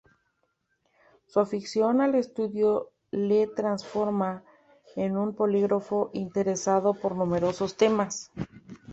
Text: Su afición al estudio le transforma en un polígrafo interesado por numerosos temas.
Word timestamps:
Su 1.27 1.39
afición 1.41 2.01
al 2.01 2.15
estudio 2.15 2.89
le 3.11 3.45
transforma 3.45 4.43
en 4.95 5.15
un 5.15 5.35
polígrafo 5.35 6.09
interesado 6.13 6.95
por 6.95 7.15
numerosos 7.15 7.77
temas. 7.77 8.31